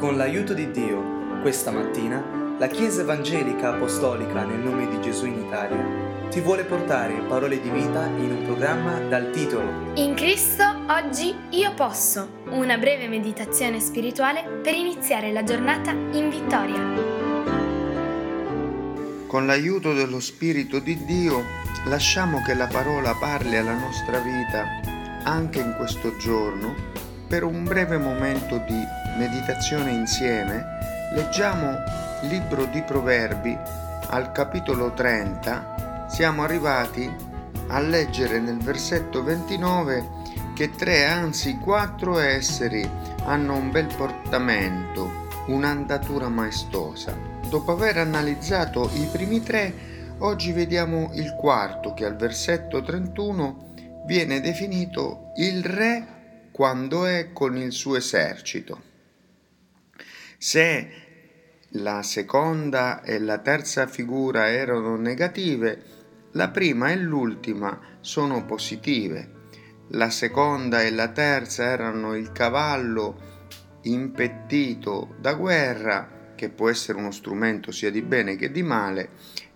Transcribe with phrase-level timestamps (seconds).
[0.00, 5.44] Con l'aiuto di Dio, questa mattina, la Chiesa Evangelica Apostolica nel nome di Gesù in
[5.44, 11.36] Italia ti vuole portare parole di vita in un programma dal titolo In Cristo oggi
[11.50, 16.80] io posso, una breve meditazione spirituale per iniziare la giornata in vittoria.
[19.26, 21.44] Con l'aiuto dello Spirito di Dio
[21.88, 24.64] lasciamo che la parola parli alla nostra vita
[25.24, 28.84] anche in questo giorno per un breve momento di
[29.16, 30.66] meditazione insieme,
[31.12, 31.76] leggiamo
[32.22, 33.56] libro di Proverbi
[34.08, 36.08] al capitolo 30.
[36.08, 37.08] Siamo arrivati
[37.68, 40.08] a leggere nel versetto 29
[40.56, 42.84] che tre, anzi quattro esseri
[43.22, 47.16] hanno un bel portamento, un'andatura maestosa.
[47.48, 49.72] Dopo aver analizzato i primi tre,
[50.18, 53.68] oggi vediamo il quarto che al versetto 31
[54.04, 56.18] viene definito il re
[56.50, 58.82] quando è con il suo esercito.
[60.38, 60.90] Se
[61.74, 65.84] la seconda e la terza figura erano negative,
[66.32, 69.38] la prima e l'ultima sono positive.
[69.88, 73.28] La seconda e la terza erano il cavallo
[73.82, 79.10] impettito da guerra, che può essere uno strumento sia di bene che di male,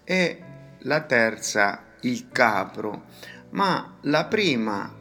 [0.04, 0.42] e
[0.80, 3.04] la terza il capro.
[3.50, 4.92] Ma la prima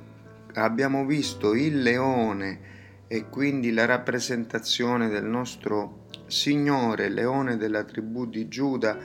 [0.54, 2.72] abbiamo visto il leone
[3.08, 8.98] e quindi la rappresentazione del nostro Signore, leone della tribù di Giuda,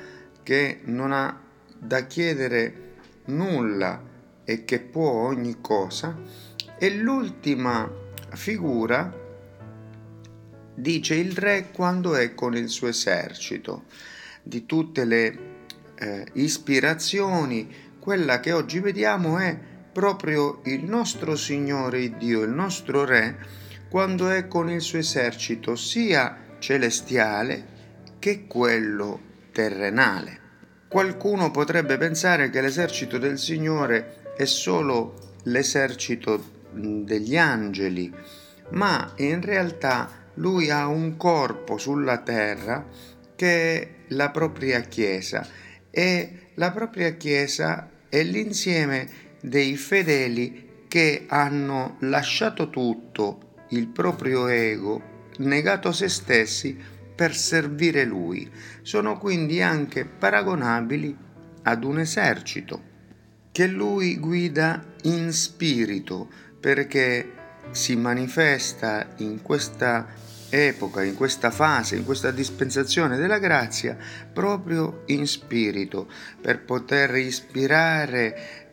[0.43, 1.41] che non ha
[1.79, 2.95] da chiedere
[3.27, 4.03] nulla
[4.45, 6.19] e che può ogni cosa,
[6.79, 7.91] e l'ultima
[8.31, 9.13] figura
[10.75, 13.85] dice il re quando è con il suo esercito.
[14.43, 15.39] Di tutte le
[15.97, 19.59] eh, ispirazioni, quella che oggi vediamo è
[19.99, 23.37] proprio il nostro Signore Dio, il nostro Re,
[23.91, 27.67] quando è con il suo esercito sia celestiale
[28.21, 30.39] che quello terrenale.
[30.87, 38.15] Qualcuno potrebbe pensare che l'esercito del Signore è solo l'esercito degli angeli,
[38.71, 42.87] ma in realtà lui ha un corpo sulla terra
[43.35, 45.45] che è la propria Chiesa
[45.91, 55.27] e la propria Chiesa è l'insieme dei fedeli che hanno lasciato tutto il proprio ego,
[55.39, 56.77] negato se stessi
[57.15, 58.51] per servire lui.
[58.83, 61.17] Sono quindi anche paragonabili
[61.63, 62.83] ad un esercito
[63.53, 66.29] che lui guida in spirito
[66.61, 67.33] perché
[67.71, 70.07] si manifesta in questa
[70.51, 73.97] epoca, in questa fase, in questa dispensazione della grazia
[74.33, 76.09] proprio in spirito
[76.41, 78.68] per poter ispirare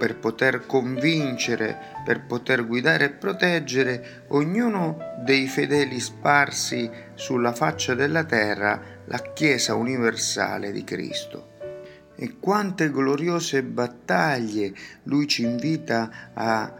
[0.00, 8.24] per poter convincere, per poter guidare e proteggere ognuno dei fedeli sparsi sulla faccia della
[8.24, 11.48] terra, la Chiesa universale di Cristo.
[12.16, 14.72] E quante gloriose battaglie
[15.02, 16.74] lui ci invita a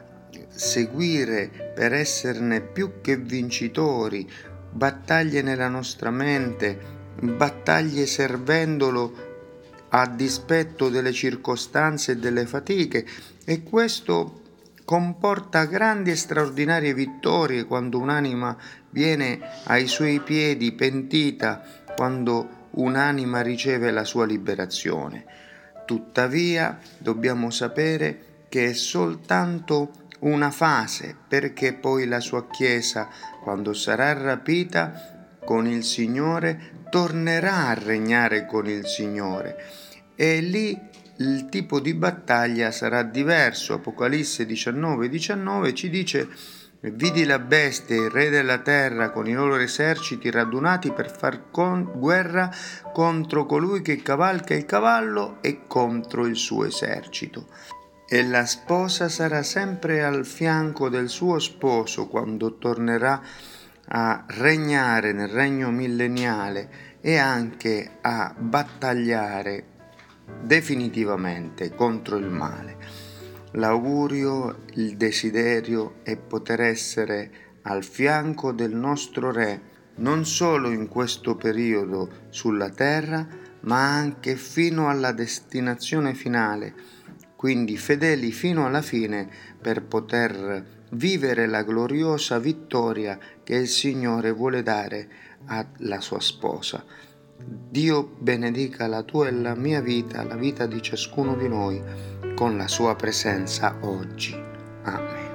[0.49, 4.27] seguire per esserne più che vincitori,
[4.71, 6.79] battaglie nella nostra mente,
[7.21, 9.30] battaglie servendolo
[9.91, 13.06] a dispetto delle circostanze e delle fatiche
[13.45, 14.41] e questo
[14.84, 18.56] comporta grandi e straordinarie vittorie quando un'anima
[18.91, 21.62] viene ai suoi piedi pentita,
[21.95, 25.25] quando un'anima riceve la sua liberazione.
[25.87, 33.09] Tuttavia dobbiamo sapere che è soltanto una fase perché poi la sua Chiesa,
[33.43, 35.20] quando sarà rapita
[35.50, 39.56] con il Signore, tornerà a regnare con il Signore
[40.15, 40.78] e lì
[41.16, 43.75] il tipo di battaglia sarà diverso.
[43.75, 46.28] Apocalisse 19, 19 ci dice
[46.83, 51.94] Vidi la bestia, il re della terra, con i loro eserciti radunati per far con-
[51.97, 52.49] guerra
[52.93, 57.49] contro colui che cavalca il cavallo e contro il suo esercito.
[58.09, 63.59] E la sposa sarà sempre al fianco del suo sposo quando tornerà a
[64.28, 69.65] regnare nel regno millenniale e anche a battagliare
[70.42, 72.77] definitivamente contro il male.
[73.53, 77.31] L'augurio, il desiderio è poter essere
[77.63, 83.27] al fianco del nostro Re non solo in questo periodo sulla terra,
[83.63, 86.72] ma anche fino alla destinazione finale,
[87.37, 89.28] quindi fedeli fino alla fine
[89.60, 95.09] per poter vivere la gloriosa vittoria che il Signore vuole dare
[95.47, 96.84] alla sua sposa.
[97.42, 101.83] Dio benedica la tua e la mia vita, la vita di ciascuno di noi,
[102.34, 104.34] con la sua presenza oggi.
[104.83, 105.28] Amen.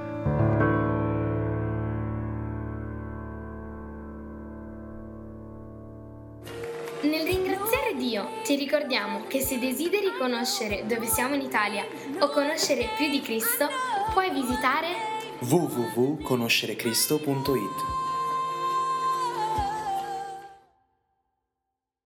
[7.01, 11.83] Nel ringraziare Dio ti ricordiamo che se desideri conoscere dove siamo in Italia
[12.19, 13.67] o conoscere più di Cristo,
[14.13, 18.04] puoi visitare www.conoscerecristo.it